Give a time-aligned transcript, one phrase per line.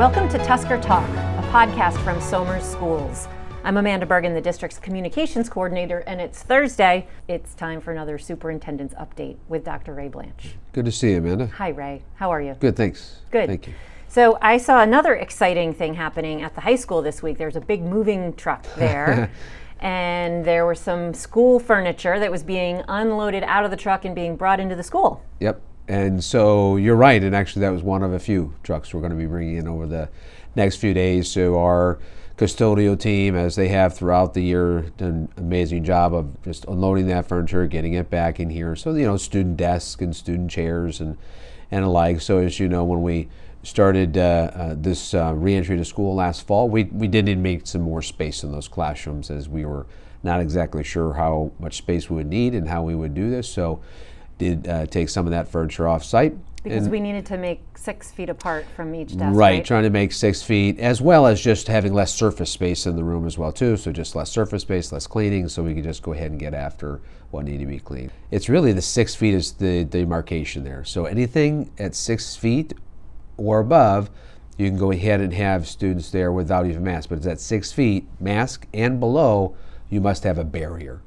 [0.00, 3.28] Welcome to Tusker Talk, a podcast from Somers Schools.
[3.64, 7.06] I'm Amanda Bergen, the district's communications coordinator, and it's Thursday.
[7.28, 9.92] It's time for another superintendent's update with Dr.
[9.92, 10.54] Ray Blanch.
[10.72, 11.48] Good to see you, Amanda.
[11.48, 12.02] Hi, Ray.
[12.14, 12.54] How are you?
[12.54, 13.18] Good, thanks.
[13.30, 13.46] Good.
[13.46, 13.74] Thank you.
[14.08, 17.36] So I saw another exciting thing happening at the high school this week.
[17.36, 19.30] There's a big moving truck there.
[19.80, 24.14] and there was some school furniture that was being unloaded out of the truck and
[24.14, 25.22] being brought into the school.
[25.40, 25.60] Yep.
[25.88, 29.10] And so you're right, and actually that was one of a few trucks we're going
[29.10, 30.08] to be bringing in over the
[30.54, 31.28] next few days.
[31.30, 31.98] So our
[32.36, 37.06] custodial team, as they have throughout the year, done an amazing job of just unloading
[37.08, 38.74] that furniture, getting it back in here.
[38.76, 41.18] So you know, student desks and student chairs and
[41.70, 42.20] and alike.
[42.20, 43.28] So as you know, when we
[43.62, 47.66] started uh, uh, this uh, reentry to school last fall, we we did need make
[47.66, 49.86] some more space in those classrooms as we were
[50.22, 53.48] not exactly sure how much space we would need and how we would do this.
[53.48, 53.80] So
[54.40, 56.34] did uh, take some of that furniture off site.
[56.64, 59.36] Because And- we needed to make six feet apart from each desk.
[59.36, 62.96] Right, trying to make six feet, as well as just having less surface space in
[62.96, 63.76] the room as well too.
[63.76, 66.52] So just less surface space, less cleaning, so we can just go ahead and get
[66.52, 67.00] after
[67.30, 68.10] what need to be cleaned.
[68.30, 70.84] It's really the six feet is the demarcation there.
[70.84, 72.74] So anything at six feet
[73.38, 74.10] or above,
[74.58, 77.08] you can go ahead and have students there without even mask.
[77.08, 79.56] But it's at six feet, mask and below,
[79.88, 81.00] you must have a barrier.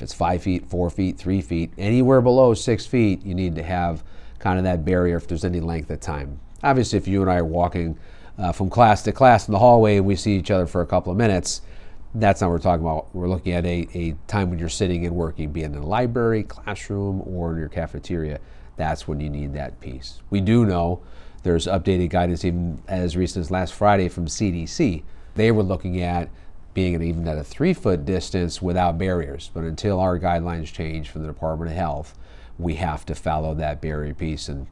[0.00, 3.62] If it's five feet, four feet, three feet, anywhere below six feet, you need to
[3.62, 4.02] have
[4.38, 6.40] kind of that barrier if there's any length of time.
[6.62, 7.98] Obviously, if you and I are walking
[8.38, 10.86] uh, from class to class in the hallway and we see each other for a
[10.86, 11.60] couple of minutes,
[12.14, 13.14] that's not what we're talking about.
[13.14, 15.86] We're looking at a, a time when you're sitting and working, be it in a
[15.86, 18.40] library, classroom, or in your cafeteria.
[18.76, 20.22] That's when you need that piece.
[20.30, 21.02] We do know
[21.42, 25.02] there's updated guidance even as recent as last Friday from CDC.
[25.34, 26.30] They were looking at
[26.74, 29.50] being at even at a three foot distance without barriers.
[29.52, 32.16] But until our guidelines change from the Department of Health,
[32.58, 34.48] we have to follow that barrier piece.
[34.48, 34.66] And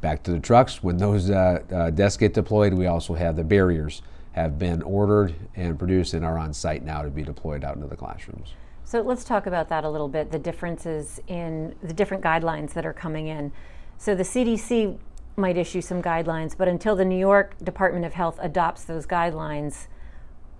[0.00, 3.44] back to the trucks, when those uh, uh, desks get deployed, we also have the
[3.44, 7.74] barriers have been ordered and produced and are on site now to be deployed out
[7.74, 8.54] into the classrooms.
[8.84, 12.86] So let's talk about that a little bit the differences in the different guidelines that
[12.86, 13.52] are coming in.
[13.98, 14.98] So the CDC
[15.36, 19.86] might issue some guidelines, but until the New York Department of Health adopts those guidelines,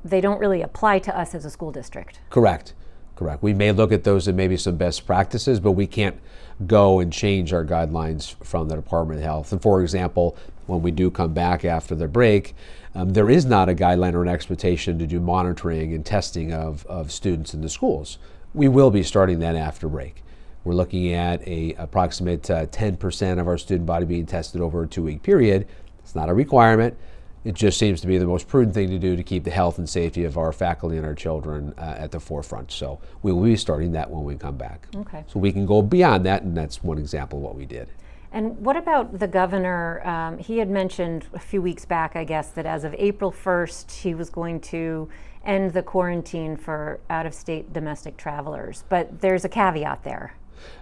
[0.04, 2.20] they don't really apply to us as a school district.
[2.30, 2.74] Correct.
[3.16, 3.42] Correct.
[3.42, 6.18] We may look at those and maybe some best practices, but we can't
[6.66, 9.52] go and change our guidelines from the Department of Health.
[9.52, 12.54] And for example, when we do come back after the break,
[12.94, 16.86] um, there is not a guideline or an expectation to do monitoring and testing of,
[16.86, 18.18] of students in the schools.
[18.54, 20.22] We will be starting that after break.
[20.64, 24.86] We're looking at a approximate uh, 10% of our student body being tested over a
[24.86, 25.66] two-week period.
[26.00, 26.96] It's not a requirement.
[27.42, 29.78] It just seems to be the most prudent thing to do to keep the health
[29.78, 32.70] and safety of our faculty and our children uh, at the forefront.
[32.70, 34.88] So we will be starting that when we come back.
[34.94, 35.24] Okay.
[35.26, 37.88] So we can go beyond that, and that's one example of what we did.
[38.32, 40.06] And what about the governor?
[40.06, 43.90] Um, he had mentioned a few weeks back, I guess, that as of April 1st,
[43.90, 45.08] he was going to
[45.44, 48.84] end the quarantine for out of state domestic travelers.
[48.88, 50.34] But there's a caveat there.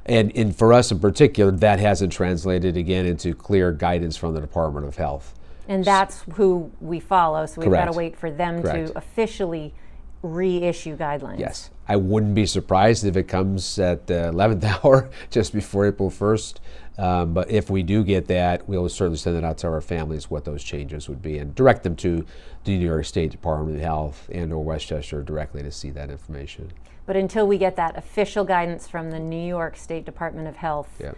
[0.05, 4.41] And, and for us in particular, that hasn't translated again into clear guidance from the
[4.41, 5.35] Department of Health.
[5.69, 7.97] And that's who we follow, so we've got to Correct.
[7.97, 8.89] wait for them Correct.
[8.89, 9.75] to officially
[10.23, 11.39] reissue guidelines.
[11.39, 11.71] Yes.
[11.87, 16.57] I wouldn't be surprised if it comes at the 11th hour, just before April 1st.
[16.99, 20.29] Um, but if we do get that, we'll certainly send it out to our families
[20.31, 22.25] what those changes would be and direct them to
[22.65, 26.73] the New York State Department of Health and or Westchester directly to see that information.
[27.07, 30.89] But until we get that official guidance from the New York State Department of Health,
[31.01, 31.13] Yeah.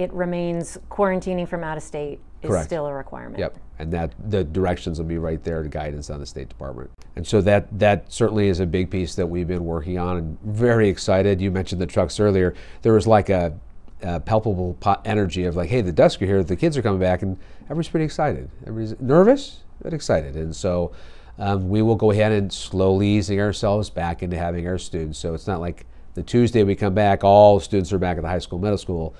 [0.00, 2.64] It remains quarantining from out of state is Correct.
[2.64, 3.38] still a requirement.
[3.38, 6.90] Yep, and that the directions will be right there, the guidance on the State Department.
[7.16, 10.40] And so that that certainly is a big piece that we've been working on and
[10.40, 11.38] very excited.
[11.38, 12.54] You mentioned the trucks earlier.
[12.80, 13.52] There was like a,
[14.00, 17.20] a palpable energy of like, hey, the dusk are here, the kids are coming back,
[17.20, 18.48] and everybody's pretty excited.
[18.62, 20.92] Everybody's nervous but excited, and so.
[21.38, 25.18] Um, we will go ahead and slowly easing ourselves back into having our students.
[25.18, 28.28] So it's not like the Tuesday we come back, all students are back at the
[28.28, 29.14] high school, middle school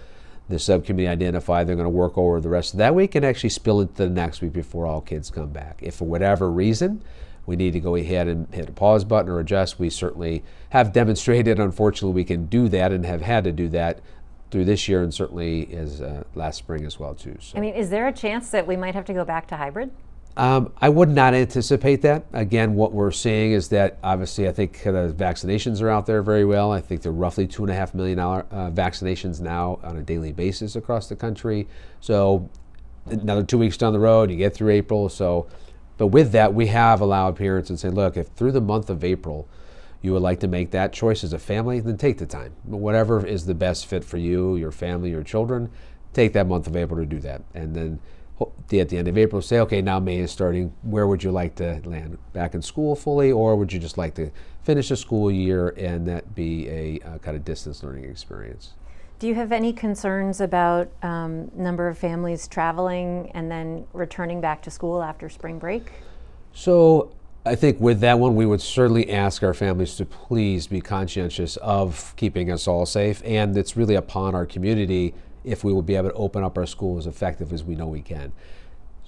[0.50, 3.50] the subcommittee identify they're going to work over the rest of that week and actually
[3.50, 5.78] spill into the next week before all kids come back.
[5.80, 7.02] If for whatever reason
[7.47, 10.92] we need to go ahead and hit a pause button or adjust, we certainly have
[10.92, 14.00] demonstrated, unfortunately, we can do that and have had to do that
[14.50, 17.36] through this year and certainly as uh, last spring as well too.
[17.41, 17.56] So.
[17.56, 19.92] I mean, is there a chance that we might have to go back to hybrid?
[20.36, 22.24] Um, I would not anticipate that.
[22.32, 26.44] Again, what we're seeing is that obviously I think the vaccinations are out there very
[26.44, 26.72] well.
[26.72, 29.97] I think there are roughly two and a half million dollar, uh, vaccinations now on
[29.97, 31.68] a daily basis across the country.
[32.00, 32.48] So
[33.06, 35.09] another two weeks down the road, you get through April.
[35.09, 35.48] So,
[35.98, 39.04] but with that, we have allowed parents and say, look, if through the month of
[39.04, 39.48] April
[40.00, 42.54] you would like to make that choice as a family, then take the time.
[42.65, 45.71] Whatever is the best fit for you, your family, your children,
[46.15, 48.00] take that month of April to do that, and then
[48.41, 50.72] at the end of April, say, okay, now May is starting.
[50.83, 52.19] Where would you like to land?
[52.33, 54.31] Back in school fully, or would you just like to
[54.63, 58.75] finish the school year and that be a uh, kind of distance learning experience?
[59.19, 64.63] Do you have any concerns about um, number of families traveling and then returning back
[64.63, 65.92] to school after spring break?
[66.53, 67.13] So
[67.45, 71.57] I think with that one, we would certainly ask our families to please be conscientious
[71.59, 75.15] of keeping us all safe, and it's really upon our community
[75.45, 77.87] if we will be able to open up our schools as effective as we know
[77.87, 78.33] we can.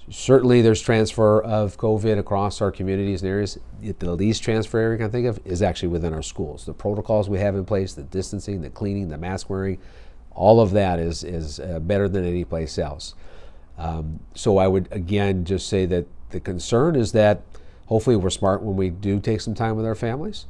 [0.09, 3.57] Certainly, there's transfer of COVID across our communities and areas.
[3.81, 6.65] The least transfer area I can think of is actually within our schools.
[6.65, 9.79] The protocols we have in place, the distancing, the cleaning, the mask wearing,
[10.35, 13.15] all of that is is uh, better than any place else.
[13.77, 17.41] Um, so I would again just say that the concern is that
[17.85, 20.47] hopefully we're smart when we do take some time with our families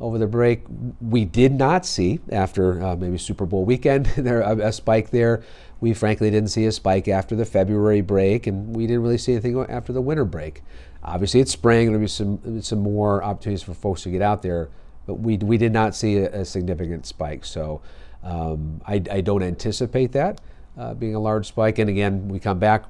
[0.00, 0.64] over the break.
[1.00, 5.42] We did not see after uh, maybe Super Bowl weekend there a, a spike there.
[5.80, 9.32] We frankly didn't see a spike after the February break, and we didn't really see
[9.32, 10.62] anything after the winter break.
[11.02, 11.88] Obviously, it's spring.
[11.88, 14.68] There'll be some some more opportunities for folks to get out there,
[15.06, 17.44] but we we did not see a, a significant spike.
[17.44, 17.82] So
[18.22, 20.40] um, I, I don't anticipate that
[20.76, 21.78] uh, being a large spike.
[21.78, 22.84] And again, we come back,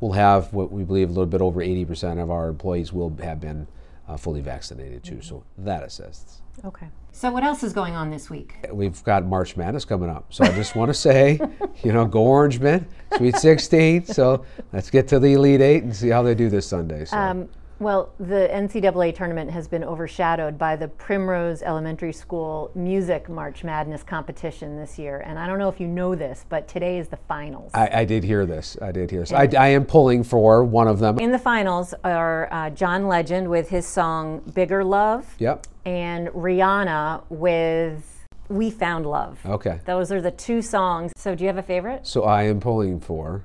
[0.00, 3.40] we'll have what we believe a little bit over 80% of our employees will have
[3.40, 3.66] been
[4.10, 5.20] uh, fully vaccinated too.
[5.22, 6.42] So that assists.
[6.64, 6.88] Okay.
[7.12, 8.54] So, what else is going on this week?
[8.72, 10.32] We've got March Madness coming up.
[10.32, 11.40] So I just want to say,
[11.82, 12.86] you know, go Orange Men,
[13.16, 14.06] Sweet 16.
[14.06, 17.04] So let's get to the Elite Eight and see how they do this Sunday.
[17.04, 17.16] So.
[17.16, 17.48] Um,
[17.80, 24.02] well, the NCAA tournament has been overshadowed by the Primrose Elementary School Music March Madness
[24.02, 25.20] competition this year.
[25.20, 27.70] And I don't know if you know this, but today is the finals.
[27.72, 28.76] I, I did hear this.
[28.82, 29.32] I did hear this.
[29.32, 31.18] I, I am pulling for one of them.
[31.18, 35.66] In the finals are uh, John Legend with his song Bigger Love Yep.
[35.86, 39.38] and Rihanna with We Found Love.
[39.46, 39.80] Okay.
[39.86, 41.12] Those are the two songs.
[41.16, 42.06] So, do you have a favorite?
[42.06, 43.42] So I am pulling for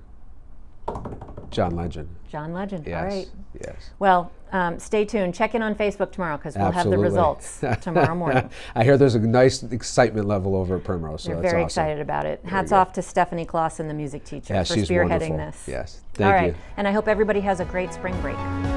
[1.56, 2.10] John Legend.
[2.30, 2.86] John Legend.
[2.86, 3.02] Yes.
[3.02, 3.30] All right.
[3.62, 3.76] Yes.
[3.98, 5.34] Well, um, stay tuned.
[5.34, 8.50] Check in on Facebook tomorrow because we'll have the results tomorrow morning.
[8.76, 11.24] I hear there's a nice excitement level over at Primrose.
[11.24, 11.66] So We're very awesome.
[11.66, 12.42] excited about it.
[12.44, 15.38] Hats off to Stephanie Clausen, the music teacher, Yeah, for spearheading wonderful.
[15.38, 15.64] this.
[15.68, 16.02] Yes.
[16.02, 16.48] All Thank right.
[16.48, 16.56] you.
[16.76, 18.36] And I hope everybody has a great spring break.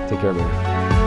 [0.08, 0.97] Take care, man.